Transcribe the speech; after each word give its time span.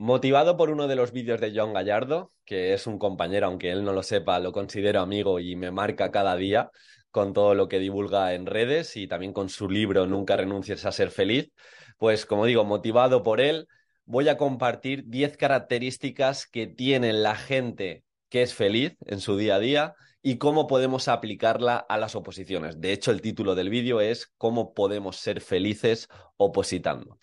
Motivado 0.00 0.56
por 0.56 0.70
uno 0.70 0.86
de 0.86 0.94
los 0.94 1.10
vídeos 1.10 1.40
de 1.40 1.52
John 1.52 1.72
Gallardo, 1.72 2.32
que 2.44 2.72
es 2.72 2.86
un 2.86 3.00
compañero, 3.00 3.48
aunque 3.48 3.72
él 3.72 3.82
no 3.82 3.92
lo 3.92 4.04
sepa, 4.04 4.38
lo 4.38 4.52
considero 4.52 5.00
amigo 5.00 5.40
y 5.40 5.56
me 5.56 5.72
marca 5.72 6.12
cada 6.12 6.36
día 6.36 6.70
con 7.10 7.32
todo 7.32 7.56
lo 7.56 7.66
que 7.66 7.80
divulga 7.80 8.32
en 8.34 8.46
redes 8.46 8.96
y 8.96 9.08
también 9.08 9.32
con 9.32 9.48
su 9.48 9.68
libro 9.68 10.06
Nunca 10.06 10.36
renuncies 10.36 10.84
a 10.84 10.92
ser 10.92 11.10
feliz, 11.10 11.50
pues 11.96 12.26
como 12.26 12.46
digo, 12.46 12.64
motivado 12.64 13.24
por 13.24 13.40
él, 13.40 13.66
voy 14.04 14.28
a 14.28 14.36
compartir 14.36 15.02
10 15.06 15.36
características 15.36 16.46
que 16.46 16.68
tiene 16.68 17.12
la 17.12 17.34
gente 17.34 18.04
que 18.28 18.42
es 18.42 18.54
feliz 18.54 18.96
en 19.04 19.18
su 19.20 19.36
día 19.36 19.56
a 19.56 19.58
día 19.58 19.94
y 20.22 20.38
cómo 20.38 20.68
podemos 20.68 21.08
aplicarla 21.08 21.76
a 21.76 21.98
las 21.98 22.14
oposiciones. 22.14 22.80
De 22.80 22.92
hecho, 22.92 23.10
el 23.10 23.20
título 23.20 23.56
del 23.56 23.68
vídeo 23.68 24.00
es 24.00 24.32
¿Cómo 24.36 24.74
podemos 24.74 25.16
ser 25.16 25.40
felices 25.40 26.06
opositando? 26.36 27.18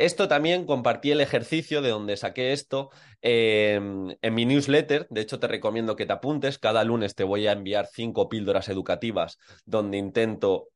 Esto 0.00 0.28
también 0.28 0.64
compartí 0.64 1.10
el 1.10 1.20
ejercicio 1.20 1.82
de 1.82 1.90
donde 1.90 2.16
saqué 2.16 2.54
esto 2.54 2.88
em, 3.20 4.16
en 4.22 4.34
mi 4.34 4.46
newsletter. 4.46 5.06
De 5.10 5.20
hecho, 5.20 5.38
te 5.38 5.46
recomiendo 5.46 5.94
que 5.94 6.06
te 6.06 6.14
apuntes. 6.14 6.58
Cada 6.58 6.84
lunes 6.84 7.14
te 7.14 7.22
voy 7.22 7.46
a 7.46 7.52
enviar 7.52 7.86
cinco 7.86 8.30
píldoras 8.30 8.70
educativas 8.70 9.38
donde 9.66 9.98
intento 9.98 10.68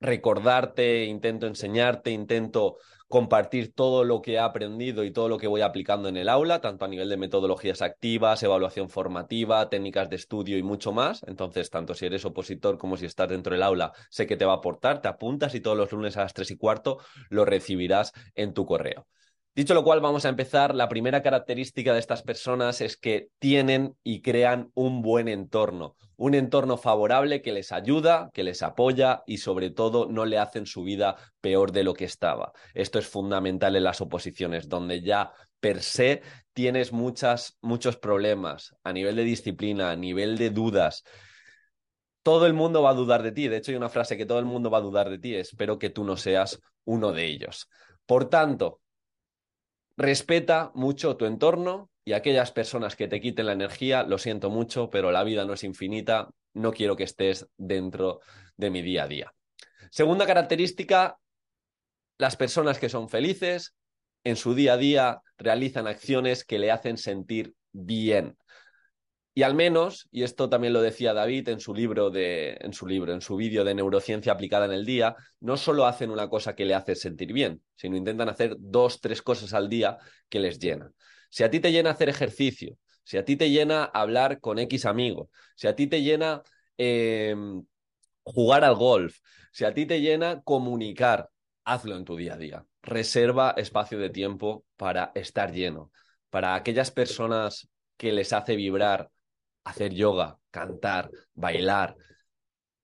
recordarte, 0.00 1.04
intento 1.04 1.46
enseñarte, 1.46 2.10
intento 2.10 2.78
compartir 3.10 3.74
todo 3.74 4.04
lo 4.04 4.22
que 4.22 4.34
he 4.34 4.38
aprendido 4.38 5.02
y 5.02 5.10
todo 5.10 5.28
lo 5.28 5.36
que 5.36 5.48
voy 5.48 5.62
aplicando 5.62 6.08
en 6.08 6.16
el 6.16 6.28
aula, 6.28 6.60
tanto 6.60 6.84
a 6.84 6.88
nivel 6.88 7.08
de 7.08 7.16
metodologías 7.16 7.82
activas, 7.82 8.40
evaluación 8.44 8.88
formativa, 8.88 9.68
técnicas 9.68 10.08
de 10.10 10.14
estudio 10.14 10.56
y 10.56 10.62
mucho 10.62 10.92
más. 10.92 11.24
Entonces, 11.26 11.70
tanto 11.70 11.94
si 11.94 12.06
eres 12.06 12.24
opositor 12.24 12.78
como 12.78 12.96
si 12.96 13.06
estás 13.06 13.28
dentro 13.28 13.52
del 13.52 13.64
aula, 13.64 13.92
sé 14.10 14.28
que 14.28 14.36
te 14.36 14.44
va 14.44 14.52
a 14.52 14.56
aportar, 14.58 15.02
te 15.02 15.08
apuntas 15.08 15.56
y 15.56 15.60
todos 15.60 15.76
los 15.76 15.90
lunes 15.90 16.16
a 16.16 16.22
las 16.22 16.34
tres 16.34 16.52
y 16.52 16.56
cuarto 16.56 16.98
lo 17.30 17.44
recibirás 17.44 18.12
en 18.36 18.54
tu 18.54 18.64
correo. 18.64 19.08
Dicho 19.52 19.74
lo 19.74 19.82
cual, 19.82 20.00
vamos 20.00 20.24
a 20.24 20.28
empezar. 20.28 20.76
La 20.76 20.88
primera 20.88 21.22
característica 21.22 21.92
de 21.92 21.98
estas 21.98 22.22
personas 22.22 22.80
es 22.80 22.96
que 22.96 23.30
tienen 23.40 23.96
y 24.04 24.22
crean 24.22 24.70
un 24.74 25.02
buen 25.02 25.26
entorno, 25.26 25.96
un 26.16 26.34
entorno 26.34 26.76
favorable 26.76 27.42
que 27.42 27.50
les 27.50 27.72
ayuda, 27.72 28.30
que 28.32 28.44
les 28.44 28.62
apoya 28.62 29.24
y 29.26 29.38
sobre 29.38 29.70
todo 29.70 30.06
no 30.06 30.24
le 30.24 30.38
hacen 30.38 30.66
su 30.66 30.84
vida 30.84 31.16
peor 31.40 31.72
de 31.72 31.82
lo 31.82 31.94
que 31.94 32.04
estaba. 32.04 32.52
Esto 32.74 33.00
es 33.00 33.08
fundamental 33.08 33.74
en 33.74 33.82
las 33.82 34.00
oposiciones, 34.00 34.68
donde 34.68 35.02
ya 35.02 35.32
per 35.58 35.82
se 35.82 36.22
tienes 36.52 36.92
muchas, 36.92 37.58
muchos 37.60 37.96
problemas 37.96 38.76
a 38.84 38.92
nivel 38.92 39.16
de 39.16 39.24
disciplina, 39.24 39.90
a 39.90 39.96
nivel 39.96 40.38
de 40.38 40.50
dudas. 40.50 41.02
Todo 42.22 42.46
el 42.46 42.54
mundo 42.54 42.82
va 42.82 42.90
a 42.90 42.94
dudar 42.94 43.24
de 43.24 43.32
ti. 43.32 43.48
De 43.48 43.56
hecho, 43.56 43.72
hay 43.72 43.76
una 43.76 43.88
frase 43.88 44.16
que 44.16 44.26
todo 44.26 44.38
el 44.38 44.44
mundo 44.44 44.70
va 44.70 44.78
a 44.78 44.82
dudar 44.82 45.10
de 45.10 45.18
ti. 45.18 45.34
Espero 45.34 45.78
que 45.78 45.90
tú 45.90 46.04
no 46.04 46.16
seas 46.16 46.60
uno 46.84 47.10
de 47.12 47.26
ellos. 47.26 47.68
Por 48.06 48.28
tanto, 48.28 48.79
Respeta 50.00 50.72
mucho 50.74 51.18
tu 51.18 51.26
entorno 51.26 51.90
y 52.06 52.14
aquellas 52.14 52.52
personas 52.52 52.96
que 52.96 53.06
te 53.06 53.20
quiten 53.20 53.44
la 53.44 53.52
energía, 53.52 54.02
lo 54.02 54.16
siento 54.16 54.48
mucho, 54.48 54.88
pero 54.88 55.12
la 55.12 55.22
vida 55.24 55.44
no 55.44 55.52
es 55.52 55.62
infinita, 55.62 56.30
no 56.54 56.72
quiero 56.72 56.96
que 56.96 57.04
estés 57.04 57.50
dentro 57.58 58.20
de 58.56 58.70
mi 58.70 58.80
día 58.80 59.02
a 59.02 59.08
día. 59.08 59.34
Segunda 59.90 60.24
característica, 60.24 61.18
las 62.16 62.36
personas 62.36 62.78
que 62.78 62.88
son 62.88 63.10
felices 63.10 63.74
en 64.24 64.36
su 64.36 64.54
día 64.54 64.72
a 64.72 64.76
día 64.78 65.20
realizan 65.36 65.86
acciones 65.86 66.46
que 66.46 66.58
le 66.58 66.70
hacen 66.70 66.96
sentir 66.96 67.54
bien. 67.70 68.38
Y 69.32 69.42
al 69.44 69.54
menos, 69.54 70.08
y 70.10 70.24
esto 70.24 70.48
también 70.48 70.72
lo 70.72 70.82
decía 70.82 71.14
David 71.14 71.48
en 71.48 71.60
su 71.60 71.72
libro 71.72 72.10
de, 72.10 72.58
en 72.60 72.72
su 72.72 72.86
libro, 72.86 73.12
en 73.12 73.20
su 73.20 73.36
vídeo 73.36 73.64
de 73.64 73.74
neurociencia 73.74 74.32
aplicada 74.32 74.64
en 74.64 74.72
el 74.72 74.84
día, 74.84 75.14
no 75.38 75.56
solo 75.56 75.86
hacen 75.86 76.10
una 76.10 76.28
cosa 76.28 76.56
que 76.56 76.64
le 76.64 76.74
hace 76.74 76.96
sentir 76.96 77.32
bien, 77.32 77.62
sino 77.76 77.96
intentan 77.96 78.28
hacer 78.28 78.56
dos, 78.58 79.00
tres 79.00 79.22
cosas 79.22 79.54
al 79.54 79.68
día 79.68 79.98
que 80.28 80.40
les 80.40 80.58
llenan. 80.58 80.94
Si 81.30 81.44
a 81.44 81.50
ti 81.50 81.60
te 81.60 81.70
llena 81.70 81.90
hacer 81.90 82.08
ejercicio, 82.08 82.76
si 83.04 83.18
a 83.18 83.24
ti 83.24 83.36
te 83.36 83.50
llena 83.50 83.84
hablar 83.84 84.40
con 84.40 84.58
X 84.58 84.84
amigos, 84.84 85.28
si 85.54 85.68
a 85.68 85.76
ti 85.76 85.86
te 85.86 86.02
llena 86.02 86.42
em, 86.76 87.64
jugar 88.24 88.64
al 88.64 88.74
golf, 88.74 89.16
si 89.52 89.64
a 89.64 89.72
ti 89.72 89.86
te 89.86 90.00
llena 90.00 90.42
comunicar, 90.42 91.30
hazlo 91.64 91.96
en 91.96 92.04
tu 92.04 92.16
día 92.16 92.34
a 92.34 92.36
día. 92.36 92.66
Reserva 92.82 93.54
espacio 93.56 93.98
de 93.98 94.10
tiempo 94.10 94.64
para 94.76 95.12
estar 95.14 95.52
lleno. 95.52 95.92
Para 96.30 96.54
aquellas 96.54 96.90
personas 96.90 97.68
que 97.96 98.12
les 98.12 98.32
hace 98.32 98.56
vibrar 98.56 99.10
hacer 99.64 99.92
yoga, 99.92 100.38
cantar, 100.50 101.10
bailar, 101.34 101.96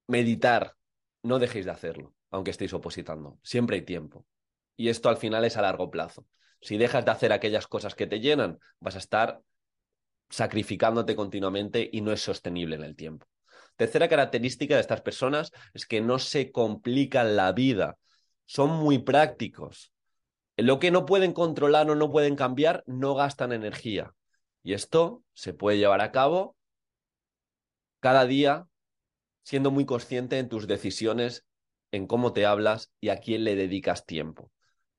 meditar, 0.07 0.75
no 1.23 1.39
dejéis 1.39 1.65
de 1.65 1.73
hacerlo, 1.73 2.15
aunque 2.31 2.51
estéis 2.51 2.73
opositando. 2.73 3.39
Siempre 3.43 3.77
hay 3.77 3.83
tiempo. 3.83 4.27
Y 4.77 4.89
esto 4.89 5.09
al 5.09 5.17
final 5.17 5.45
es 5.45 5.57
a 5.57 5.63
largo 5.63 5.91
plazo. 5.91 6.27
Si 6.61 6.77
dejas 6.77 7.05
de 7.05 7.11
hacer 7.11 7.33
aquellas 7.33 7.67
cosas 7.67 7.95
que 7.95 8.07
te 8.07 8.21
llenan, 8.21 8.59
vas 8.81 8.95
a 8.95 8.99
estar 8.99 9.41
sacrificándote 10.29 11.15
continuamente 11.15 11.89
y 11.93 12.01
no 12.01 12.13
es 12.13 12.21
sostenible 12.21 12.77
en 12.77 12.85
el 12.85 12.97
tiempo. 12.97 13.27
Tercera 13.77 14.09
característica 14.09 14.75
de 14.75 14.81
estas 14.81 15.03
personas 15.03 15.53
es 15.75 15.87
que 15.87 16.01
no 16.01 16.19
se 16.19 16.51
complican 16.51 17.37
la 17.37 17.53
vida, 17.53 17.99
son 18.47 18.71
muy 18.71 18.99
prácticos. 18.99 19.93
lo 20.59 20.79
que 20.79 20.91
no 20.91 21.05
pueden 21.05 21.35
controlar 21.35 21.91
o 21.91 21.95
no 21.95 22.11
pueden 22.11 22.35
cambiar, 22.35 22.83
no 22.87 23.15
gastan 23.15 23.53
energía. 23.53 24.15
Y 24.63 24.73
esto 24.73 25.23
se 25.35 25.53
puede 25.53 25.77
llevar 25.77 26.01
a 26.01 26.13
cabo 26.13 26.57
cada 28.07 28.25
día 28.25 28.69
siendo 29.43 29.73
muy 29.73 29.85
consciente 29.85 30.39
en 30.39 30.49
tus 30.49 30.69
decisiones, 30.69 31.45
en 31.91 32.07
cómo 32.07 32.33
te 32.33 32.47
hablas 32.47 32.93
y 33.01 33.09
a 33.09 33.17
quién 33.17 33.43
le 33.43 33.57
dedicas 33.57 34.07
tiempo. 34.07 34.53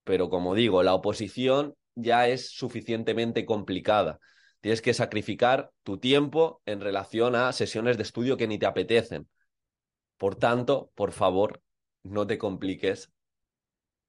Pero 0.04 0.30
como 0.30 0.56
digo, 0.56 0.84
la 0.84 0.94
oposición 0.94 1.78
ya 1.96 2.28
es 2.28 2.50
suficientemente 2.50 3.46
complicada. 3.46 4.20
Tienes 4.60 4.82
que 4.82 4.94
sacrificar 4.94 5.72
tu 5.84 6.00
tiempo 6.00 6.62
en 6.66 6.82
relación 6.82 7.38
a 7.38 7.54
sesiones 7.54 7.96
de 7.96 8.04
estudio 8.04 8.36
que 8.36 8.50
ni 8.50 8.60
te 8.60 8.66
apetecen. 8.66 9.30
Por 10.18 10.36
tanto, 10.36 10.92
por 10.94 11.14
favor, 11.14 11.62
no 12.04 12.28
te 12.28 12.38
compliques 12.38 13.14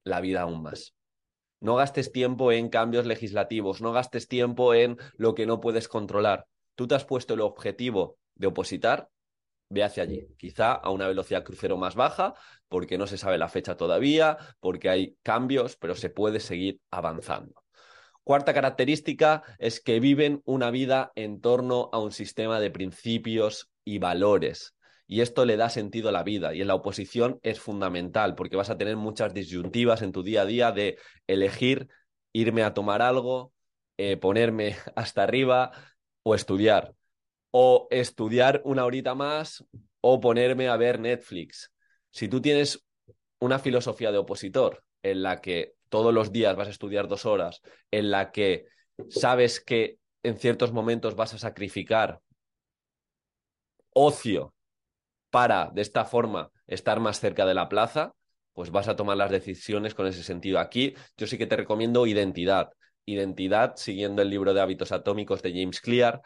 la 0.03 0.19
vida 0.19 0.41
aún 0.41 0.61
más. 0.61 0.93
No 1.61 1.75
gastes 1.75 2.11
tiempo 2.11 2.51
en 2.51 2.67
cambios 2.67 3.05
legislativos, 3.05 3.79
no 3.79 3.93
gastes 3.93 4.27
tiempo 4.27 4.73
en 4.73 4.97
lo 5.15 5.35
que 5.35 5.45
no 5.45 5.61
puedes 5.61 5.87
controlar. 5.87 6.47
Tú 6.75 6.85
te 6.85 6.95
has 6.95 7.05
puesto 7.05 7.35
el 7.35 7.39
objetivo 7.39 8.18
de 8.39 8.47
opositar, 8.47 9.09
ve 9.69 9.83
hacia 9.83 10.03
allí, 10.03 10.27
quizá 10.37 10.73
a 10.73 10.89
una 10.89 11.07
velocidad 11.07 11.43
crucero 11.43 11.77
más 11.77 11.93
baja, 11.93 12.33
porque 12.67 12.97
no 12.97 13.05
se 13.05 13.17
sabe 13.17 13.37
la 13.37 13.49
fecha 13.49 13.77
todavía, 13.77 14.37
porque 14.59 14.89
hay 14.89 15.17
cambios, 15.21 15.75
pero 15.77 15.93
se 15.93 16.09
puede 16.09 16.39
seguir 16.39 16.79
avanzando. 16.89 17.63
Cuarta 18.23 18.53
característica 18.53 19.43
es 19.59 19.81
que 19.81 19.99
viven 19.99 20.41
una 20.45 20.71
vida 20.71 21.11
en 21.15 21.41
torno 21.41 21.89
a 21.91 21.99
un 21.99 22.11
sistema 22.11 22.59
de 22.59 22.71
principios 22.71 23.69
y 23.83 23.99
valores. 23.99 24.75
Y 25.07 25.21
esto 25.21 25.45
le 25.45 25.57
da 25.57 25.69
sentido 25.69 26.09
a 26.09 26.11
la 26.11 26.21
vida. 26.21 26.53
Y 26.53 26.61
en 26.61 26.67
la 26.67 26.75
oposición 26.75 27.39
es 27.41 27.59
fundamental 27.59 28.35
porque 28.35 28.55
vas 28.55 28.69
a 28.69 28.77
tener 28.77 28.95
muchas 28.97 29.33
disyuntivas 29.33 30.03
en 30.03 30.11
tu 30.11 30.21
día 30.21 30.43
a 30.43 30.45
día 30.45 30.71
de 30.71 30.99
elegir 31.25 31.87
irme 32.31 32.63
a 32.63 32.75
tomar 32.75 33.01
algo, 33.01 33.51
eh, 33.97 34.17
ponerme 34.17 34.75
hasta 34.95 35.23
arriba 35.23 35.71
o 36.21 36.35
estudiar 36.35 36.93
o 37.51 37.87
estudiar 37.89 38.61
una 38.63 38.85
horita 38.85 39.15
más 39.15 39.65
o 40.01 40.19
ponerme 40.19 40.67
a 40.67 40.77
ver 40.77 40.99
Netflix. 40.99 41.71
Si 42.11 42.27
tú 42.27 42.41
tienes 42.41 42.85
una 43.39 43.59
filosofía 43.59 44.11
de 44.11 44.17
opositor 44.17 44.83
en 45.03 45.23
la 45.23 45.41
que 45.41 45.73
todos 45.89 46.13
los 46.13 46.31
días 46.31 46.55
vas 46.55 46.67
a 46.67 46.71
estudiar 46.71 47.07
dos 47.07 47.25
horas, 47.25 47.61
en 47.91 48.11
la 48.11 48.31
que 48.31 48.65
sabes 49.09 49.59
que 49.59 49.97
en 50.23 50.37
ciertos 50.37 50.71
momentos 50.71 51.15
vas 51.15 51.33
a 51.33 51.39
sacrificar 51.39 52.19
ocio 53.93 54.53
para, 55.29 55.71
de 55.73 55.81
esta 55.81 56.05
forma, 56.05 56.51
estar 56.67 56.99
más 56.99 57.19
cerca 57.19 57.45
de 57.45 57.53
la 57.53 57.69
plaza, 57.69 58.13
pues 58.53 58.71
vas 58.71 58.87
a 58.87 58.95
tomar 58.95 59.17
las 59.17 59.31
decisiones 59.31 59.95
con 59.95 60.07
ese 60.07 60.23
sentido. 60.23 60.59
Aquí 60.59 60.93
yo 61.17 61.27
sí 61.27 61.37
que 61.37 61.47
te 61.47 61.55
recomiendo 61.55 62.05
identidad. 62.05 62.69
Identidad, 63.05 63.75
siguiendo 63.75 64.21
el 64.21 64.29
libro 64.29 64.53
de 64.53 64.61
hábitos 64.61 64.91
atómicos 64.91 65.41
de 65.41 65.51
James 65.51 65.81
Clear, 65.81 66.21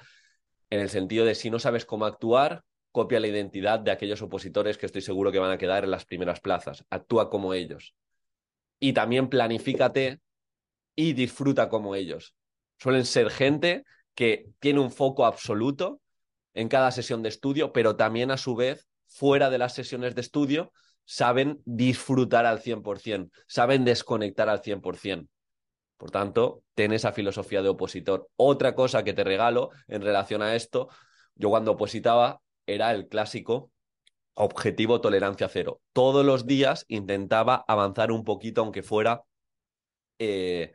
en 0.73 0.79
el 0.79 0.89
sentido 0.89 1.23
de 1.23 1.35
si 1.35 1.51
no 1.51 1.59
sabes 1.59 1.85
cómo 1.85 2.05
actuar, 2.05 2.63
copia 2.91 3.19
la 3.19 3.27
identidad 3.27 3.79
de 3.79 3.91
aquellos 3.91 4.23
opositores 4.23 4.77
que 4.77 4.87
estoy 4.87 5.03
seguro 5.03 5.31
que 5.31 5.37
van 5.37 5.51
a 5.51 5.57
quedar 5.59 5.83
en 5.83 5.91
las 5.91 6.05
primeras 6.05 6.39
plazas. 6.39 6.83
Actúa 6.89 7.29
como 7.29 7.53
ellos. 7.53 7.93
Y 8.79 8.93
también 8.93 9.29
planifícate 9.29 10.19
y 10.95 11.13
disfruta 11.13 11.69
como 11.69 11.93
ellos. 11.93 12.33
Suelen 12.79 13.05
ser 13.05 13.29
gente 13.29 13.83
que 14.15 14.47
tiene 14.59 14.79
un 14.79 14.91
foco 14.91 15.27
absoluto 15.27 16.01
en 16.55 16.69
cada 16.69 16.89
sesión 16.89 17.21
de 17.21 17.29
estudio, 17.29 17.71
pero 17.71 17.95
también 17.95 18.31
a 18.31 18.37
su 18.37 18.55
vez, 18.55 18.87
fuera 19.05 19.51
de 19.51 19.59
las 19.59 19.75
sesiones 19.75 20.15
de 20.15 20.21
estudio, 20.21 20.71
saben 21.05 21.61
disfrutar 21.65 22.47
al 22.47 22.61
100%, 22.61 23.29
saben 23.47 23.85
desconectar 23.85 24.49
al 24.49 24.61
100%. 24.61 25.27
Por 26.03 26.11
tanto, 26.11 26.63
ten 26.73 26.91
esa 26.91 27.13
filosofía 27.13 27.61
de 27.61 27.69
opositor. 27.69 28.27
Otra 28.35 28.75
cosa 28.75 29.05
que 29.05 29.13
te 29.13 29.23
regalo 29.23 29.69
en 29.87 30.01
relación 30.01 30.41
a 30.41 30.53
esto, 30.53 30.89
yo 31.33 31.47
cuando 31.47 31.71
opositaba 31.71 32.41
era 32.67 32.91
el 32.91 33.07
clásico 33.07 33.71
objetivo 34.33 34.99
tolerancia 34.99 35.47
cero. 35.47 35.79
Todos 35.93 36.25
los 36.25 36.45
días 36.45 36.83
intentaba 36.89 37.63
avanzar 37.69 38.11
un 38.11 38.25
poquito, 38.25 38.59
aunque 38.59 38.83
fuera 38.83 39.23
eh, 40.19 40.73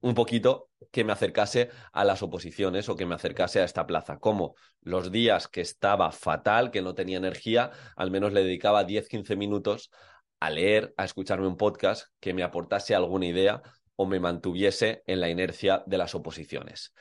un 0.00 0.14
poquito 0.14 0.68
que 0.92 1.02
me 1.02 1.12
acercase 1.12 1.70
a 1.92 2.04
las 2.04 2.22
oposiciones 2.22 2.88
o 2.88 2.94
que 2.94 3.04
me 3.04 3.16
acercase 3.16 3.60
a 3.60 3.64
esta 3.64 3.84
plaza. 3.84 4.20
Como 4.20 4.54
los 4.80 5.10
días 5.10 5.48
que 5.48 5.60
estaba 5.60 6.12
fatal, 6.12 6.70
que 6.70 6.82
no 6.82 6.94
tenía 6.94 7.16
energía, 7.16 7.72
al 7.96 8.12
menos 8.12 8.32
le 8.32 8.44
dedicaba 8.44 8.86
10-15 8.86 9.36
minutos 9.36 9.90
a 10.38 10.50
leer, 10.50 10.94
a 10.96 11.04
escucharme 11.04 11.48
un 11.48 11.56
podcast 11.56 12.06
que 12.20 12.32
me 12.32 12.44
aportase 12.44 12.94
alguna 12.94 13.26
idea 13.26 13.60
me 14.06 14.20
mantuviese 14.20 15.02
en 15.06 15.20
la 15.20 15.28
inercia 15.28 15.82
de 15.86 15.98
las 15.98 16.14
oposiciones. 16.14 16.92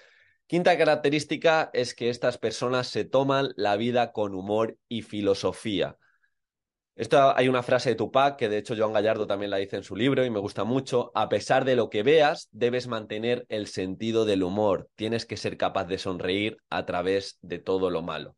Quinta 0.48 0.78
característica 0.78 1.70
es 1.74 1.96
que 1.96 2.10
estas 2.10 2.38
personas 2.38 2.88
se 2.88 3.06
toman 3.06 3.54
la 3.56 3.78
vida 3.78 4.12
con 4.12 4.36
humor 4.36 4.78
y 4.90 5.02
filosofía. 5.02 5.98
Esto 6.96 7.36
hay 7.36 7.48
una 7.48 7.64
frase 7.64 7.90
de 7.90 7.96
Tupac 7.96 8.38
que 8.38 8.50
de 8.50 8.58
hecho 8.58 8.76
Joan 8.78 8.92
Gallardo 8.92 9.26
también 9.26 9.50
la 9.50 9.58
dice 9.58 9.78
en 9.78 9.84
su 9.84 9.96
libro 9.96 10.26
y 10.26 10.30
me 10.30 10.40
gusta 10.40 10.66
mucho. 10.66 11.12
A 11.16 11.30
pesar 11.30 11.64
de 11.64 11.78
lo 11.78 11.90
que 11.90 12.04
veas, 12.04 12.50
debes 12.52 12.88
mantener 12.88 13.46
el 13.48 13.68
sentido 13.68 14.26
del 14.26 14.44
humor. 14.44 14.90
Tienes 14.96 15.26
que 15.26 15.38
ser 15.38 15.58
capaz 15.58 15.86
de 15.86 15.98
sonreír 15.98 16.58
a 16.70 16.86
través 16.86 17.38
de 17.42 17.60
todo 17.60 17.90
lo 17.90 18.02
malo. 18.02 18.36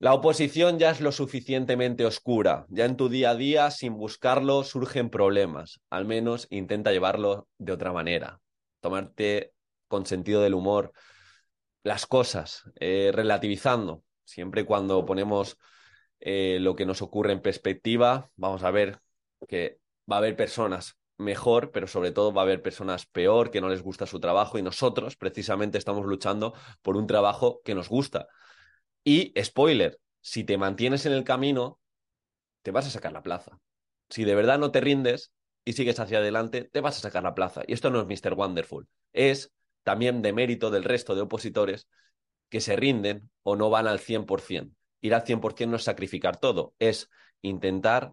La 0.00 0.14
oposición 0.14 0.78
ya 0.78 0.90
es 0.90 1.00
lo 1.00 1.10
suficientemente 1.10 2.06
oscura. 2.06 2.66
Ya 2.68 2.84
en 2.84 2.96
tu 2.96 3.08
día 3.08 3.30
a 3.30 3.34
día, 3.34 3.70
sin 3.72 3.96
buscarlo, 3.96 4.62
surgen 4.62 5.10
problemas. 5.10 5.80
Al 5.90 6.04
menos 6.04 6.46
intenta 6.50 6.92
llevarlo 6.92 7.48
de 7.58 7.72
otra 7.72 7.92
manera. 7.92 8.40
Tomarte 8.80 9.52
con 9.88 10.06
sentido 10.06 10.40
del 10.40 10.54
humor 10.54 10.92
las 11.82 12.06
cosas, 12.06 12.64
eh, 12.78 13.10
relativizando. 13.12 14.04
Siempre 14.24 14.64
cuando 14.64 15.04
ponemos 15.04 15.56
eh, 16.20 16.58
lo 16.60 16.76
que 16.76 16.86
nos 16.86 17.02
ocurre 17.02 17.32
en 17.32 17.40
perspectiva, 17.40 18.30
vamos 18.36 18.62
a 18.62 18.70
ver 18.70 19.00
que 19.48 19.78
va 20.10 20.16
a 20.16 20.18
haber 20.18 20.36
personas 20.36 20.96
mejor, 21.16 21.72
pero 21.72 21.88
sobre 21.88 22.12
todo 22.12 22.32
va 22.32 22.42
a 22.42 22.44
haber 22.44 22.62
personas 22.62 23.06
peor, 23.06 23.50
que 23.50 23.60
no 23.60 23.68
les 23.68 23.82
gusta 23.82 24.06
su 24.06 24.20
trabajo 24.20 24.58
y 24.58 24.62
nosotros 24.62 25.16
precisamente 25.16 25.78
estamos 25.78 26.06
luchando 26.06 26.54
por 26.82 26.96
un 26.96 27.06
trabajo 27.06 27.60
que 27.64 27.74
nos 27.74 27.88
gusta. 27.88 28.28
Y 29.04 29.32
spoiler, 29.42 29.98
si 30.20 30.44
te 30.44 30.58
mantienes 30.58 31.06
en 31.06 31.12
el 31.12 31.24
camino, 31.24 31.78
te 32.62 32.70
vas 32.70 32.86
a 32.86 32.90
sacar 32.90 33.12
la 33.12 33.22
plaza. 33.22 33.58
Si 34.08 34.24
de 34.24 34.34
verdad 34.34 34.58
no 34.58 34.70
te 34.70 34.80
rindes 34.80 35.32
y 35.64 35.74
sigues 35.74 36.00
hacia 36.00 36.18
adelante, 36.18 36.64
te 36.64 36.80
vas 36.80 36.98
a 36.98 37.00
sacar 37.00 37.22
la 37.22 37.34
plaza. 37.34 37.62
Y 37.66 37.72
esto 37.72 37.90
no 37.90 38.00
es 38.00 38.06
Mr. 38.06 38.34
Wonderful, 38.34 38.88
es 39.12 39.52
también 39.82 40.22
de 40.22 40.32
mérito 40.32 40.70
del 40.70 40.84
resto 40.84 41.14
de 41.14 41.22
opositores 41.22 41.88
que 42.48 42.60
se 42.60 42.76
rinden 42.76 43.30
o 43.42 43.56
no 43.56 43.70
van 43.70 43.86
al 43.86 44.00
100%. 44.00 44.74
Ir 45.00 45.14
al 45.14 45.24
100% 45.24 45.70
no 45.70 45.76
es 45.76 45.84
sacrificar 45.84 46.38
todo, 46.38 46.74
es 46.78 47.08
intentar 47.42 48.12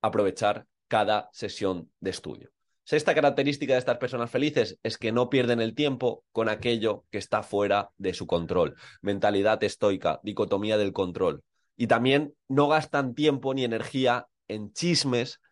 aprovechar 0.00 0.66
cada 0.88 1.28
sesión 1.32 1.90
de 2.00 2.10
estudio. 2.10 2.50
Sexta 2.88 3.14
característica 3.14 3.74
de 3.74 3.80
estas 3.80 3.98
personas 3.98 4.30
felices 4.30 4.78
es 4.82 4.96
que 4.96 5.12
no 5.12 5.28
pierden 5.28 5.60
el 5.60 5.74
tiempo 5.74 6.24
con 6.32 6.48
aquello 6.48 7.04
que 7.10 7.18
está 7.18 7.42
fuera 7.42 7.90
de 7.98 8.14
su 8.14 8.26
control. 8.26 8.76
Mentalidad 9.02 9.62
estoica, 9.62 10.20
dicotomía 10.22 10.78
del 10.78 10.94
control. 10.94 11.42
Y 11.76 11.86
también 11.86 12.32
no 12.48 12.66
gastan 12.66 13.14
tiempo 13.14 13.52
ni 13.52 13.62
energía 13.62 14.28
en 14.48 14.72
chismes 14.72 15.42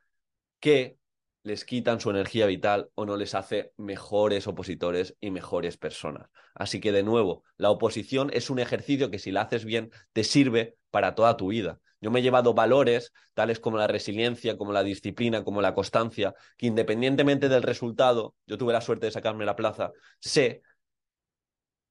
que 0.61 0.97
les 1.43 1.67
quitan 1.67 2.00
su 2.00 2.09
energía 2.09 2.47
vital 2.47 2.88
o 2.94 3.05
no 3.05 3.19
les 3.19 3.35
hace 3.35 3.71
mejores 3.77 4.47
opositores 4.47 5.15
y 5.21 5.31
mejores 5.31 5.77
personas. 5.77 6.31
Así 6.55 6.81
que 6.81 6.91
de 6.91 7.03
nuevo, 7.03 7.44
la 7.59 7.69
oposición 7.69 8.31
es 8.33 8.49
un 8.49 8.61
ejercicio 8.61 9.11
que 9.11 9.19
si 9.19 9.31
la 9.31 9.43
haces 9.43 9.67
bien 9.67 9.91
te 10.15 10.25
sirve 10.25 10.79
para 10.91 11.15
toda 11.15 11.37
tu 11.37 11.49
vida. 11.49 11.81
Yo 12.01 12.11
me 12.11 12.21
he 12.21 12.23
llevado 12.23 12.55
valores 12.55 13.13
tales 13.35 13.61
como 13.61 13.79
la 13.79 13.87
resiliencia, 13.87 14.57
como 14.57 14.73
la 14.73 14.83
disciplina, 14.83 15.45
como 15.45 15.63
la 15.63 15.75
constancia, 15.75 16.35
que 16.57 16.67
independientemente 16.67 17.49
del 17.49 17.63
resultado, 17.63 18.35
yo 18.47 18.59
tuve 18.59 18.73
la 18.73 18.81
suerte 18.81 19.07
de 19.07 19.13
sacarme 19.13 19.45
la 19.45 19.57
plaza, 19.57 19.93
sé 20.21 20.63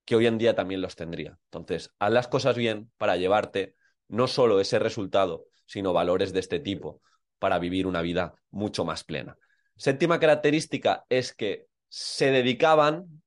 que 0.05 0.15
hoy 0.15 0.27
en 0.27 0.37
día 0.37 0.55
también 0.55 0.81
los 0.81 0.95
tendría. 0.95 1.37
Entonces, 1.45 1.91
haz 1.99 2.11
las 2.11 2.27
cosas 2.27 2.55
bien 2.55 2.91
para 2.97 3.17
llevarte 3.17 3.75
no 4.07 4.27
solo 4.27 4.59
ese 4.59 4.79
resultado, 4.79 5.45
sino 5.65 5.93
valores 5.93 6.31
de 6.31 6.39
este 6.39 6.59
tipo 6.59 7.01
para 7.39 7.59
vivir 7.59 7.87
una 7.87 8.01
vida 8.01 8.35
mucho 8.51 8.85
más 8.85 9.03
plena. 9.03 9.37
Séptima 9.75 10.19
característica 10.19 11.05
es 11.09 11.33
que 11.33 11.65
se 11.89 12.31
dedicaban, 12.31 13.23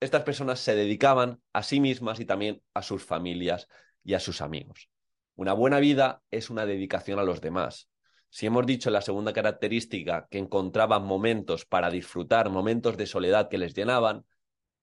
estas 0.00 0.24
personas 0.24 0.60
se 0.60 0.74
dedicaban 0.74 1.40
a 1.52 1.62
sí 1.62 1.80
mismas 1.80 2.20
y 2.20 2.26
también 2.26 2.62
a 2.74 2.82
sus 2.82 3.04
familias 3.04 3.68
y 4.04 4.14
a 4.14 4.20
sus 4.20 4.40
amigos. 4.40 4.90
Una 5.36 5.52
buena 5.52 5.80
vida 5.80 6.22
es 6.30 6.48
una 6.48 6.64
dedicación 6.64 7.18
a 7.18 7.22
los 7.22 7.42
demás. 7.42 7.90
Si 8.30 8.46
hemos 8.46 8.66
dicho 8.66 8.88
en 8.88 8.94
la 8.94 9.02
segunda 9.02 9.34
característica 9.34 10.26
que 10.30 10.38
encontraban 10.38 11.04
momentos 11.04 11.66
para 11.66 11.90
disfrutar, 11.90 12.48
momentos 12.48 12.96
de 12.96 13.06
soledad 13.06 13.48
que 13.48 13.58
les 13.58 13.74
llenaban, 13.74 14.24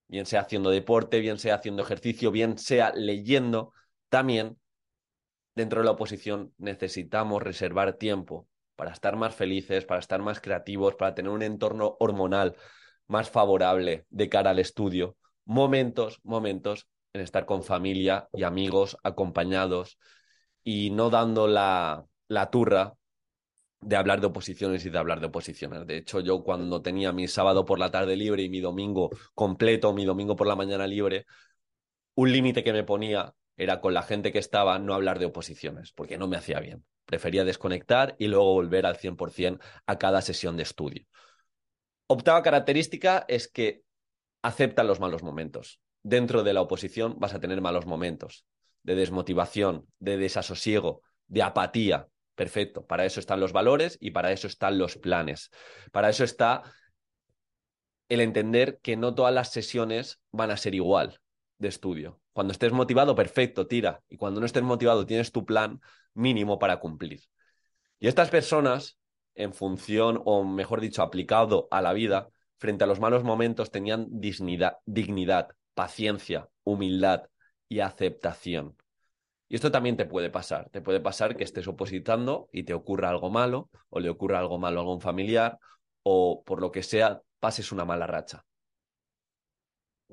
bien 0.08 0.28
sea 0.28 0.42
haciendo 0.42 0.70
deporte, 0.70 1.20
bien 1.20 1.40
sea 1.40 1.56
haciendo 1.56 1.82
ejercicio, 1.82 2.32
bien 2.32 2.60
sea 2.60 2.92
leyendo, 2.96 3.74
también 4.10 4.60
dentro 5.56 5.82
de 5.82 5.86
la 5.86 5.92
oposición 5.92 6.54
necesitamos 6.58 7.42
reservar 7.42 7.94
tiempo 7.94 8.48
para 8.76 8.92
estar 8.92 9.16
más 9.16 9.34
felices, 9.34 9.86
para 9.86 10.00
estar 10.00 10.22
más 10.22 10.40
creativos, 10.40 10.96
para 10.96 11.16
tener 11.16 11.32
un 11.32 11.42
entorno 11.42 11.98
hormonal 12.00 12.56
más 13.08 13.30
favorable 13.30 14.06
de 14.10 14.30
cara 14.30 14.52
al 14.52 14.60
estudio. 14.60 15.18
Momentos, 15.46 16.20
momentos 16.24 16.88
en 17.12 17.22
estar 17.22 17.46
con 17.46 17.64
familia 17.64 18.30
y 18.34 18.44
amigos 18.44 18.98
acompañados 19.04 19.98
y 20.64 20.90
no 20.92 21.10
dando 21.10 21.48
la, 21.48 22.06
la 22.28 22.50
turra 22.50 22.96
de 23.82 23.96
hablar 23.96 24.22
de 24.22 24.28
oposiciones 24.28 24.86
y 24.86 24.90
de 24.90 24.98
hablar 24.98 25.20
de 25.20 25.28
oposiciones. 25.28 25.86
De 25.86 25.98
hecho, 25.98 26.22
yo 26.22 26.44
cuando 26.44 26.82
tenía 26.82 27.12
mi 27.12 27.28
sábado 27.28 27.66
por 27.66 27.80
la 27.80 27.92
tarde 27.92 28.16
libre 28.16 28.44
y 28.44 28.50
mi 28.50 28.62
domingo 28.62 29.10
completo, 29.34 29.94
mi 29.94 30.06
domingo 30.06 30.36
por 30.36 30.48
la 30.48 30.56
mañana 30.56 30.88
libre, 30.88 31.26
un 32.16 32.32
límite 32.32 32.64
que 32.64 32.74
me 32.74 32.84
ponía 32.84 33.34
era 33.58 33.82
con 33.82 33.94
la 33.94 34.04
gente 34.04 34.32
que 34.32 34.40
estaba 34.40 34.80
no 34.80 34.94
hablar 34.94 35.20
de 35.20 35.26
oposiciones, 35.26 35.92
porque 35.92 36.18
no 36.18 36.28
me 36.28 36.38
hacía 36.38 36.60
bien. 36.60 36.86
Prefería 37.06 37.44
desconectar 37.44 38.16
y 38.18 38.28
luego 38.28 38.54
volver 38.54 38.86
al 38.86 38.98
100% 38.98 39.60
a 39.86 39.98
cada 39.98 40.22
sesión 40.22 40.56
de 40.56 40.64
estudio. 40.64 41.06
Octava 42.08 42.42
característica 42.42 43.26
es 43.28 43.48
que 43.48 43.84
aceptan 44.42 44.88
los 44.88 45.00
malos 45.00 45.24
momentos. 45.24 45.82
Dentro 46.04 46.44
de 46.44 46.54
la 46.54 46.62
oposición 46.62 47.16
vas 47.20 47.34
a 47.34 47.40
tener 47.40 47.62
malos 47.62 47.86
momentos 47.86 48.46
de 48.84 48.96
desmotivación, 48.96 49.88
de 50.00 50.18
desasosiego, 50.18 51.02
de 51.28 51.42
apatía. 51.44 52.08
Perfecto, 52.36 52.86
para 52.86 53.06
eso 53.06 53.20
están 53.20 53.40
los 53.40 53.54
valores 53.54 53.98
y 54.02 54.12
para 54.12 54.32
eso 54.32 54.48
están 54.48 54.78
los 54.78 54.98
planes. 54.98 55.52
Para 55.92 56.10
eso 56.10 56.24
está 56.24 56.64
el 58.10 58.22
entender 58.22 58.80
que 58.82 58.98
no 58.98 59.16
todas 59.16 59.34
las 59.34 59.52
sesiones 59.52 60.20
van 60.32 60.52
a 60.52 60.58
ser 60.58 60.76
igual 60.76 61.20
de 61.58 61.68
estudio. 61.68 62.20
Cuando 62.34 62.52
estés 62.52 62.72
motivado, 62.72 63.16
perfecto, 63.16 63.68
tira. 63.68 64.02
Y 64.10 64.18
cuando 64.18 64.40
no 64.40 64.46
estés 64.46 64.64
motivado, 64.64 65.06
tienes 65.06 65.32
tu 65.32 65.46
plan 65.46 65.80
mínimo 66.14 66.60
para 66.60 66.80
cumplir. 66.80 67.22
Y 68.00 68.08
estas 68.08 68.30
personas, 68.30 68.98
en 69.36 69.54
función, 69.54 70.22
o 70.26 70.44
mejor 70.44 70.82
dicho, 70.82 71.02
aplicado 71.02 71.68
a 71.72 71.82
la 71.82 71.94
vida, 71.94 72.30
frente 72.58 72.84
a 72.84 72.88
los 72.88 73.00
malos 73.00 73.24
momentos, 73.24 73.72
tenían 73.72 74.08
dignidad, 74.10 74.78
dignidad 74.86 75.50
paciencia, 75.74 76.50
humildad, 76.64 77.24
y 77.74 77.80
aceptación. 77.80 78.78
Y 79.50 79.56
esto 79.56 79.72
también 79.72 79.98
te 79.98 80.06
puede 80.06 80.30
pasar. 80.30 80.70
Te 80.70 80.82
puede 80.82 81.00
pasar 81.00 81.36
que 81.36 81.44
estés 81.44 81.68
opositando 81.68 82.50
y 82.52 82.64
te 82.64 82.74
ocurra 82.74 83.10
algo 83.10 83.30
malo, 83.30 83.70
o 83.90 84.00
le 84.00 84.10
ocurra 84.10 84.40
algo 84.40 84.60
malo 84.60 84.80
a 84.80 84.84
algún 84.84 85.02
familiar, 85.02 85.58
o 86.04 86.44
por 86.44 86.62
lo 86.62 86.72
que 86.72 86.84
sea, 86.84 87.22
pases 87.40 87.72
una 87.72 87.86
mala 87.86 88.08
racha. 88.08 88.46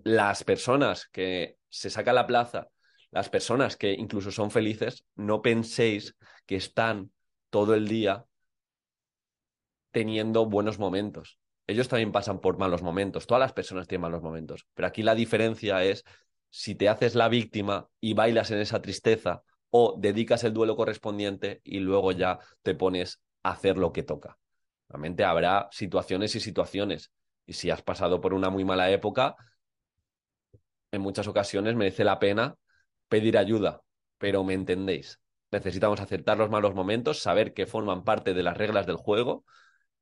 Las 0.03 0.43
personas 0.45 1.07
que 1.13 1.59
se 1.69 1.91
sacan 1.91 2.15
la 2.15 2.27
plaza, 2.27 2.69
las 3.11 3.29
personas 3.29 3.77
que 3.77 3.93
incluso 3.93 4.31
son 4.31 4.51
felices, 4.51 5.05
no 5.17 5.43
penséis 5.43 6.17
que 6.47 6.57
están 6.57 7.13
todo 7.51 7.75
el 7.75 7.89
día 7.89 8.25
teniendo 9.91 10.47
buenos 10.47 10.79
momentos. 10.79 11.39
Ellos 11.67 11.89
también 11.89 12.13
pasan 12.13 12.41
por 12.41 12.59
malos 12.59 12.83
momentos, 12.83 13.27
todas 13.27 13.41
las 13.41 13.53
personas 13.53 13.87
tienen 13.87 14.03
malos 14.03 14.23
momentos, 14.23 14.67
pero 14.75 14.89
aquí 14.89 15.03
la 15.03 15.15
diferencia 15.15 15.85
es 15.85 16.05
si 16.51 16.75
te 16.75 16.89
haces 16.89 17.15
la 17.15 17.29
víctima 17.29 17.89
y 18.01 18.15
bailas 18.15 18.51
en 18.51 18.59
esa 18.59 18.83
tristeza 18.83 19.43
o 19.71 19.97
dedicas 19.99 20.45
el 20.45 20.53
duelo 20.53 20.77
correspondiente 20.77 21.61
y 21.65 21.79
luego 21.79 22.13
ya 22.13 22.41
te 22.63 22.75
pones 22.75 23.23
a 23.43 23.53
hacer 23.53 23.79
lo 23.79 23.93
que 23.93 24.03
toca. 24.03 24.37
Realmente 24.89 25.25
habrá 25.25 25.69
situaciones 25.71 26.35
y 26.35 26.41
situaciones. 26.41 27.13
Y 27.47 27.53
si 27.53 27.71
has 27.71 27.83
pasado 27.83 28.21
por 28.21 28.35
una 28.35 28.51
muy 28.51 28.65
mala 28.65 28.91
época, 28.91 29.37
en 30.91 31.01
muchas 31.01 31.29
ocasiones 31.29 31.77
merece 31.77 32.03
la 32.05 32.19
pena 32.19 32.57
pedir 33.09 33.39
ayuda, 33.39 33.83
pero 34.19 34.43
me 34.43 34.55
entendéis. 34.55 35.21
Necesitamos 35.53 36.01
aceptar 36.01 36.39
los 36.39 36.51
malos 36.51 36.75
momentos, 36.75 37.21
saber 37.21 37.55
que 37.55 37.67
forman 37.67 38.05
parte 38.05 38.35
de 38.35 38.43
las 38.43 38.57
reglas 38.57 38.87
del 38.87 38.97
juego 38.97 39.45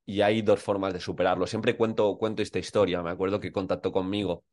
y 0.06 0.22
hay 0.22 0.40
dos 0.40 0.60
formas 0.60 0.94
de 0.94 1.00
superarlo. 1.00 1.46
Siempre 1.46 1.76
cuento, 1.76 2.16
cuento 2.16 2.42
esta 2.42 2.58
historia. 2.58 3.02
Me 3.02 3.10
acuerdo 3.10 3.40
que 3.40 3.52
contactó 3.52 3.92
conmigo 3.92 4.44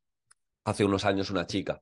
hace 0.65 0.83
unos 0.83 1.05
años 1.05 1.29
una 1.29 1.47
chica 1.47 1.81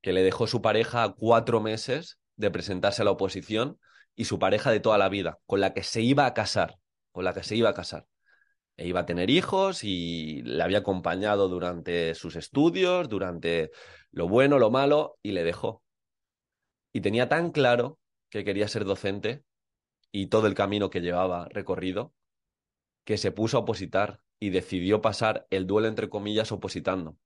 que 0.00 0.12
le 0.12 0.22
dejó 0.22 0.46
su 0.46 0.62
pareja 0.62 1.14
cuatro 1.16 1.60
meses 1.60 2.18
de 2.36 2.50
presentarse 2.50 3.02
a 3.02 3.04
la 3.04 3.10
oposición 3.10 3.78
y 4.14 4.26
su 4.26 4.38
pareja 4.38 4.70
de 4.70 4.80
toda 4.80 4.98
la 4.98 5.08
vida, 5.08 5.38
con 5.46 5.60
la 5.60 5.72
que 5.72 5.82
se 5.82 6.02
iba 6.02 6.26
a 6.26 6.34
casar, 6.34 6.76
con 7.10 7.24
la 7.24 7.32
que 7.32 7.42
se 7.42 7.56
iba 7.56 7.70
a 7.70 7.74
casar. 7.74 8.06
E 8.76 8.86
iba 8.86 9.00
a 9.00 9.06
tener 9.06 9.30
hijos 9.30 9.82
y 9.82 10.42
le 10.42 10.62
había 10.62 10.78
acompañado 10.78 11.48
durante 11.48 12.14
sus 12.14 12.36
estudios, 12.36 13.08
durante 13.08 13.70
lo 14.10 14.28
bueno, 14.28 14.58
lo 14.58 14.70
malo, 14.70 15.16
y 15.22 15.32
le 15.32 15.42
dejó. 15.42 15.82
Y 16.92 17.00
tenía 17.00 17.28
tan 17.28 17.50
claro 17.50 17.98
que 18.28 18.44
quería 18.44 18.68
ser 18.68 18.84
docente 18.84 19.42
y 20.12 20.26
todo 20.26 20.46
el 20.48 20.54
camino 20.54 20.90
que 20.90 21.00
llevaba 21.00 21.48
recorrido, 21.48 22.12
que 23.04 23.16
se 23.16 23.32
puso 23.32 23.56
a 23.56 23.60
opositar 23.60 24.20
y 24.38 24.50
decidió 24.50 25.00
pasar 25.00 25.46
el 25.48 25.66
duelo 25.66 25.88
entre 25.88 26.10
comillas 26.10 26.52
opositando 26.52 27.16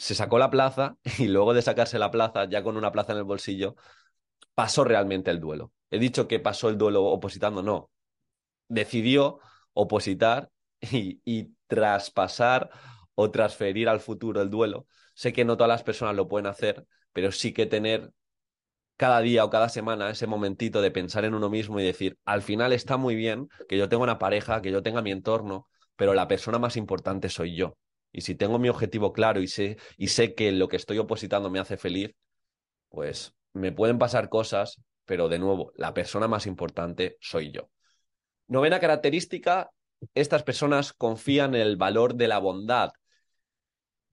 se 0.00 0.14
sacó 0.14 0.38
la 0.38 0.50
plaza 0.50 0.96
y 1.18 1.28
luego 1.28 1.52
de 1.54 1.62
sacarse 1.62 1.98
la 1.98 2.10
plaza, 2.10 2.46
ya 2.46 2.62
con 2.62 2.76
una 2.76 2.90
plaza 2.90 3.12
en 3.12 3.18
el 3.18 3.24
bolsillo, 3.24 3.76
pasó 4.54 4.84
realmente 4.84 5.30
el 5.30 5.40
duelo. 5.40 5.72
He 5.90 5.98
dicho 5.98 6.26
que 6.26 6.40
pasó 6.40 6.68
el 6.70 6.78
duelo 6.78 7.04
opositando, 7.04 7.62
no. 7.62 7.90
Decidió 8.68 9.40
opositar 9.74 10.50
y, 10.80 11.20
y 11.24 11.54
traspasar 11.66 12.70
o 13.14 13.30
transferir 13.30 13.88
al 13.88 14.00
futuro 14.00 14.40
el 14.40 14.50
duelo. 14.50 14.86
Sé 15.14 15.32
que 15.32 15.44
no 15.44 15.56
todas 15.56 15.68
las 15.68 15.82
personas 15.82 16.16
lo 16.16 16.28
pueden 16.28 16.46
hacer, 16.46 16.86
pero 17.12 17.30
sí 17.30 17.52
que 17.52 17.66
tener 17.66 18.10
cada 18.96 19.20
día 19.20 19.44
o 19.44 19.50
cada 19.50 19.68
semana 19.68 20.10
ese 20.10 20.26
momentito 20.26 20.80
de 20.82 20.90
pensar 20.90 21.24
en 21.26 21.34
uno 21.34 21.50
mismo 21.50 21.78
y 21.80 21.84
decir, 21.84 22.18
al 22.24 22.42
final 22.42 22.72
está 22.72 22.96
muy 22.96 23.16
bien 23.16 23.48
que 23.68 23.76
yo 23.78 23.88
tenga 23.88 24.04
una 24.04 24.18
pareja, 24.18 24.62
que 24.62 24.72
yo 24.72 24.82
tenga 24.82 25.02
mi 25.02 25.10
entorno, 25.12 25.68
pero 25.96 26.14
la 26.14 26.28
persona 26.28 26.58
más 26.58 26.76
importante 26.76 27.28
soy 27.28 27.54
yo. 27.56 27.76
Y 28.12 28.22
si 28.22 28.34
tengo 28.34 28.58
mi 28.58 28.68
objetivo 28.68 29.12
claro 29.12 29.40
y 29.40 29.46
sé, 29.46 29.78
y 29.96 30.08
sé 30.08 30.34
que 30.34 30.52
lo 30.52 30.68
que 30.68 30.76
estoy 30.76 30.98
opositando 30.98 31.50
me 31.50 31.60
hace 31.60 31.76
feliz, 31.76 32.14
pues 32.88 33.34
me 33.52 33.72
pueden 33.72 33.98
pasar 33.98 34.28
cosas, 34.28 34.80
pero 35.04 35.28
de 35.28 35.38
nuevo, 35.38 35.72
la 35.76 35.94
persona 35.94 36.28
más 36.28 36.46
importante 36.46 37.16
soy 37.20 37.52
yo. 37.52 37.70
Novena 38.48 38.80
característica, 38.80 39.70
estas 40.14 40.42
personas 40.42 40.92
confían 40.92 41.54
en 41.54 41.62
el 41.62 41.76
valor 41.76 42.14
de 42.14 42.28
la 42.28 42.38
bondad. 42.38 42.90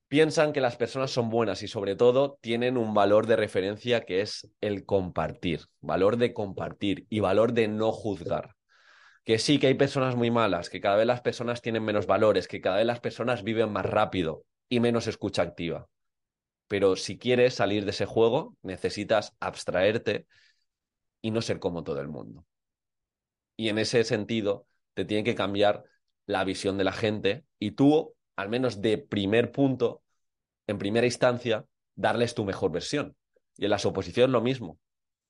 Piensan 0.07 0.53
que 0.53 0.61
las 0.61 0.77
personas 0.77 1.11
son 1.11 1.29
buenas 1.29 1.63
y 1.63 1.67
sobre 1.67 1.95
todo 1.95 2.37
tienen 2.41 2.77
un 2.77 2.93
valor 2.93 3.27
de 3.27 3.35
referencia 3.35 4.01
que 4.01 4.21
es 4.21 4.49
el 4.61 4.85
compartir, 4.85 5.65
valor 5.81 6.17
de 6.17 6.33
compartir 6.33 7.05
y 7.09 7.19
valor 7.19 7.53
de 7.53 7.67
no 7.67 7.91
juzgar 7.91 8.56
que 9.27 9.39
sí, 9.39 9.60
que 9.60 9.67
hay 9.67 9.74
personas 9.74 10.15
muy 10.15 10.31
malas, 10.31 10.69
que 10.69 10.79
cada 10.79 10.96
vez 10.96 11.05
las 11.05 11.19
personas 11.19 11.62
tienen 11.62 11.84
menos 11.84 12.07
valores, 12.07 12.48
que 12.48 12.62
cada 12.62 12.77
vez 12.77 12.86
las 12.86 13.01
personas 13.01 13.43
viven 13.43 13.74
más 13.74 13.86
rápido 13.86 14.46
y 14.69 14.79
menos 14.79 15.05
escucha 15.05 15.41
activa. 15.41 15.89
Pero 16.69 16.96
si 16.96 17.17
quieres 17.17 17.53
salir 17.53 17.84
de 17.84 17.91
ese 17.91 18.05
juego, 18.05 18.55
necesitas 18.62 19.36
abstraerte 19.41 20.27
y 21.22 21.31
no 21.31 21.41
ser 21.41 21.60
como 21.60 21.84
todo 21.84 22.00
el 22.00 22.07
mundo. 22.07 22.46
Y 23.57 23.67
en 23.67 23.79
ese 23.79 24.05
sentido, 24.05 24.65
te 24.93 25.03
tiene 25.03 25.25
que 25.25 25.36
cambiar 25.36 25.84
la 26.25 26.46
visión 26.46 26.77
de 26.77 26.86
la 26.86 26.93
gente 26.93 27.43
y 27.60 27.72
tú, 27.72 28.15
al 28.38 28.48
menos 28.48 28.81
de 28.81 28.98
primer 28.98 29.51
punto, 29.51 30.03
en 30.67 30.77
primera 30.77 31.05
instancia, 31.05 31.65
darles 31.96 32.34
tu 32.34 32.46
mejor 32.46 32.72
versión. 32.72 33.13
Y 33.57 33.65
en 33.65 33.72
las 33.72 33.86
oposiciones 33.86 34.31
lo 34.31 34.39
mismo. 34.39 34.79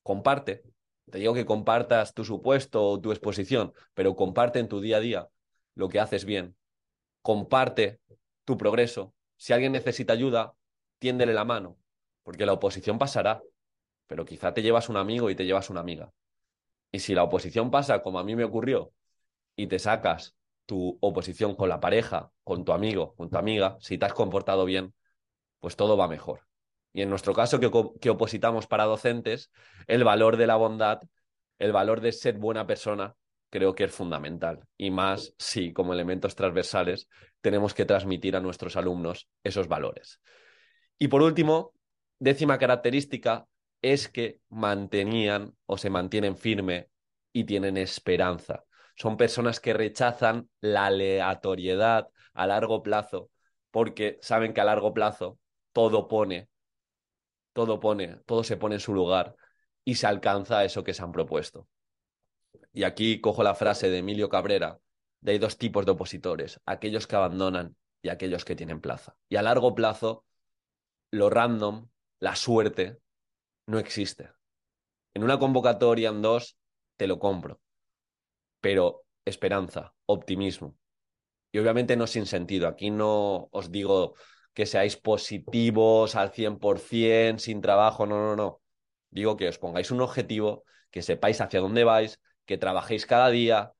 Comparte, 0.03 0.61
te 1.09 1.19
digo 1.19 1.33
que 1.33 1.45
compartas 1.45 2.13
tu 2.13 2.25
supuesto 2.25 2.83
o 2.83 2.99
tu 2.99 3.11
exposición, 3.11 3.73
pero 3.93 4.15
comparte 4.15 4.59
en 4.59 4.67
tu 4.67 4.81
día 4.81 4.97
a 4.97 4.99
día 4.99 5.27
lo 5.75 5.89
que 5.89 5.99
haces 5.99 6.25
bien. 6.25 6.55
Comparte 7.21 7.99
tu 8.45 8.57
progreso. 8.57 9.13
Si 9.37 9.53
alguien 9.53 9.71
necesita 9.71 10.13
ayuda, 10.13 10.53
tiéndele 10.99 11.33
la 11.33 11.45
mano, 11.45 11.77
porque 12.23 12.45
la 12.45 12.53
oposición 12.53 12.97
pasará, 12.97 13.41
pero 14.07 14.25
quizá 14.25 14.53
te 14.53 14.61
llevas 14.61 14.89
un 14.89 14.97
amigo 14.97 15.29
y 15.29 15.35
te 15.35 15.45
llevas 15.45 15.69
una 15.69 15.79
amiga. 15.79 16.11
Y 16.91 16.99
si 16.99 17.13
la 17.13 17.23
oposición 17.23 17.71
pasa 17.71 18.01
como 18.01 18.19
a 18.19 18.23
mí 18.23 18.35
me 18.35 18.43
ocurrió 18.43 18.91
y 19.55 19.67
te 19.67 19.79
sacas 19.79 20.35
tu 20.65 20.97
oposición 21.01 21.55
con 21.55 21.69
la 21.69 21.79
pareja, 21.79 22.31
con 22.43 22.65
tu 22.65 22.73
amigo, 22.73 23.15
con 23.15 23.29
tu 23.29 23.37
amiga, 23.37 23.77
si 23.79 23.97
te 23.97 24.05
has 24.05 24.13
comportado 24.13 24.65
bien, 24.65 24.93
pues 25.59 25.75
todo 25.75 25.95
va 25.95 26.07
mejor 26.07 26.46
y 26.97 27.03
en 27.03 27.11
nuestro 27.11 27.31
caso 27.31 27.59
que, 27.59 28.09
opositamos 28.09 28.65
para 28.65 28.85
docentes, 28.85 29.51
el 29.85 30.03
valor 30.03 30.35
de 30.35 30.47
la 30.47 30.55
bondad, 30.55 30.99
el 31.59 31.71
valor 31.71 32.01
de 32.01 32.11
ser 32.11 32.39
buena 32.39 32.65
persona, 32.65 33.15
creo 33.51 33.75
que 33.75 33.83
es 33.83 33.91
fundamental. 33.91 34.65
Y 34.77 34.89
más 34.89 35.35
si, 35.37 35.73
como 35.73 35.93
elementos 35.93 36.33
transversales, 36.33 37.07
tenemos 37.39 37.75
que 37.75 37.85
transmitir 37.85 38.35
a 38.35 38.39
nuestros 38.39 38.77
alumnos 38.77 39.29
esos 39.43 39.67
valores. 39.67 40.21
Y 40.97 41.07
por 41.09 41.21
último, 41.21 41.71
décima 42.17 42.57
característica 42.57 43.45
es 43.83 44.09
que 44.09 44.39
mantenían 44.49 45.53
o 45.67 45.77
se 45.77 45.91
mantienen 45.91 46.35
firme 46.35 46.89
y 47.31 47.43
tienen 47.43 47.77
esperanza. 47.77 48.63
Son 48.95 49.17
personas 49.17 49.59
que 49.59 49.73
rechazan 49.75 50.49
la 50.61 50.87
aleatoriedad 50.87 52.07
a 52.33 52.47
largo 52.47 52.81
plazo 52.81 53.29
porque 53.69 54.17
saben 54.23 54.51
que 54.51 54.61
a 54.61 54.65
largo 54.65 54.95
plazo 54.95 55.37
todo 55.73 56.07
pone 56.07 56.49
todo 57.57 57.79
pone, 57.79 58.17
todo 58.27 58.43
se 58.43 58.55
pone 58.55 58.75
en 58.75 58.79
su 58.79 58.93
lugar 58.93 59.35
y 59.83 59.95
se 59.95 60.05
alcanza 60.05 60.63
eso 60.63 60.83
que 60.83 60.93
se 60.93 61.01
han 61.01 61.11
propuesto. 61.11 61.67
Y 62.71 62.83
aquí 62.83 63.19
cojo 63.19 63.41
la 63.41 63.55
frase 63.55 63.89
de 63.89 63.97
Emilio 63.97 64.29
Cabrera, 64.29 64.77
de 65.21 65.31
hay 65.31 65.39
dos 65.39 65.57
tipos 65.57 65.83
de 65.83 65.93
opositores, 65.93 66.61
aquellos 66.67 67.07
que 67.07 67.15
abandonan 67.15 67.75
y 68.03 68.09
aquellos 68.09 68.45
que 68.45 68.55
tienen 68.55 68.79
plaza. 68.79 69.17
Y 69.27 69.37
a 69.37 69.41
largo 69.41 69.73
plazo, 69.73 70.23
lo 71.09 71.31
random, 71.31 71.89
la 72.19 72.35
suerte, 72.35 72.99
no 73.65 73.79
existe. 73.79 74.29
En 75.15 75.23
una 75.23 75.39
convocatoria, 75.39 76.09
en 76.09 76.21
dos, 76.21 76.59
te 76.95 77.07
lo 77.07 77.17
compro. 77.17 77.59
Pero 78.61 79.03
esperanza, 79.25 79.95
optimismo. 80.05 80.77
Y 81.51 81.57
obviamente 81.57 81.95
no 81.95 82.05
sin 82.05 82.27
sentido. 82.27 82.67
Aquí 82.67 82.91
no 82.91 83.49
os 83.51 83.71
digo 83.71 84.13
que 84.57 84.65
seáis 84.65 84.97
positivos 84.97 86.15
al 86.15 86.31
100%, 86.31 87.37
sin 87.37 87.61
trabajo, 87.61 88.07
no, 88.07 88.17
no, 88.17 88.35
no. 88.35 88.59
Digo 89.11 89.37
que 89.37 89.47
os 89.47 89.59
pongáis 89.59 89.91
un 89.91 90.01
objetivo, 90.01 90.63
que 90.89 91.03
sepáis 91.03 91.39
hacia 91.41 91.59
dónde 91.59 91.83
vais, 91.83 92.19
que 92.43 92.57
trabajéis 92.57 93.05
cada 93.05 93.29
día. 93.29 93.73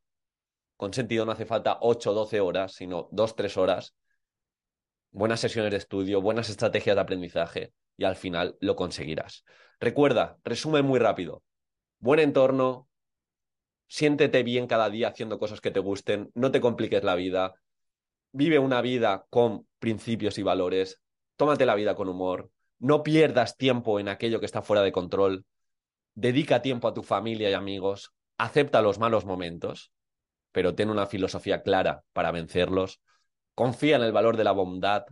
Con 0.76 0.94
sentido 0.94 1.26
no 1.26 1.32
hace 1.32 1.48
falta 1.48 1.80
8 1.82 2.12
o 2.12 2.14
12 2.14 2.42
horas, 2.42 2.74
sino 2.74 3.10
2 3.12 3.36
3 3.36 3.58
horas. 3.58 3.96
Buenas 5.10 5.40
sesiones 5.40 5.72
de 5.72 5.78
estudio, 5.78 6.22
buenas 6.22 6.48
estrategias 6.48 6.96
de 6.96 7.02
aprendizaje 7.02 7.74
y 7.98 8.04
al 8.04 8.16
final 8.16 8.56
lo 8.60 8.76
conseguirás. 8.76 9.46
Recuerda, 9.80 10.38
resumen 10.44 10.86
muy 10.86 11.00
rápido. 11.00 11.42
Buen 11.98 12.20
entorno, 12.20 12.88
siéntete 13.88 14.44
bien 14.44 14.68
cada 14.68 14.92
día 14.92 15.08
haciendo 15.08 15.40
cosas 15.40 15.60
que 15.60 15.72
te 15.72 15.80
gusten, 15.80 16.30
no 16.36 16.52
te 16.52 16.62
compliques 16.62 17.04
la 17.04 17.16
vida, 17.16 17.56
vive 18.38 18.60
una 18.60 18.82
vida 18.82 19.26
con 19.32 19.68
principios 19.80 20.38
y 20.38 20.44
valores, 20.44 21.02
tómate 21.38 21.66
la 21.66 21.74
vida 21.74 21.96
con 21.96 22.08
humor, 22.08 22.52
no 22.78 23.02
pierdas 23.02 23.58
tiempo 23.58 24.00
en 24.00 24.10
aquello 24.10 24.40
que 24.40 24.46
está 24.46 24.62
fuera 24.62 24.84
de 24.84 24.92
control, 24.92 25.44
dedica 26.14 26.62
tiempo 26.62 26.88
a 26.88 26.94
tu 26.94 27.02
familia 27.02 27.50
y 27.50 27.54
amigos, 27.54 28.14
acepta 28.38 28.84
los 28.84 29.00
malos 29.00 29.26
momentos, 29.26 29.92
pero 30.52 30.76
ten 30.76 30.92
una 30.92 31.08
filosofía 31.08 31.64
clara 31.64 32.04
para 32.14 32.32
vencerlos, 32.32 33.02
confía 33.56 33.96
en 33.96 34.04
el 34.04 34.12
valor 34.12 34.38
de 34.38 34.44
la 34.44 34.52
bondad, 34.52 35.06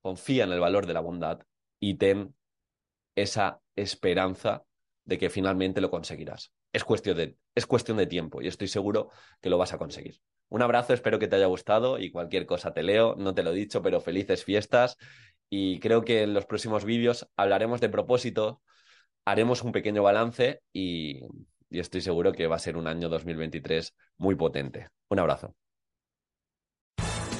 confía 0.00 0.42
en 0.42 0.50
el 0.50 0.58
valor 0.58 0.86
de 0.86 0.94
la 0.94 1.00
bondad 1.00 1.38
y 1.78 1.94
ten 1.94 2.34
esa 3.14 3.60
esperanza 3.76 4.64
de 5.04 5.18
que 5.18 5.30
finalmente 5.30 5.80
lo 5.80 5.88
conseguirás. 5.88 6.52
Es 6.72 6.82
cuestión 6.82 7.16
de, 7.16 7.36
es 7.54 7.64
cuestión 7.64 7.96
de 7.96 8.08
tiempo 8.08 8.42
y 8.42 8.48
estoy 8.48 8.66
seguro 8.66 9.10
que 9.40 9.50
lo 9.50 9.58
vas 9.58 9.72
a 9.72 9.78
conseguir. 9.78 10.16
Un 10.52 10.60
abrazo, 10.60 10.92
espero 10.92 11.18
que 11.18 11.28
te 11.28 11.36
haya 11.36 11.46
gustado 11.46 11.98
y 11.98 12.10
cualquier 12.10 12.44
cosa 12.44 12.74
te 12.74 12.82
leo, 12.82 13.16
no 13.16 13.34
te 13.34 13.42
lo 13.42 13.52
he 13.52 13.54
dicho, 13.54 13.80
pero 13.80 14.02
felices 14.02 14.44
fiestas 14.44 14.98
y 15.48 15.80
creo 15.80 16.04
que 16.04 16.22
en 16.24 16.34
los 16.34 16.44
próximos 16.44 16.84
vídeos 16.84 17.26
hablaremos 17.36 17.80
de 17.80 17.88
propósito, 17.88 18.60
haremos 19.24 19.62
un 19.62 19.72
pequeño 19.72 20.02
balance 20.02 20.60
y, 20.70 21.22
y 21.70 21.80
estoy 21.80 22.02
seguro 22.02 22.32
que 22.32 22.48
va 22.48 22.56
a 22.56 22.58
ser 22.58 22.76
un 22.76 22.86
año 22.86 23.08
2023 23.08 23.94
muy 24.18 24.34
potente. 24.34 24.88
Un 25.08 25.20
abrazo. 25.20 25.54